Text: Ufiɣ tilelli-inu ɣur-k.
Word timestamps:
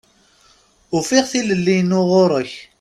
Ufiɣ 0.97 1.23
tilelli-inu 1.31 2.01
ɣur-k. 2.09 2.51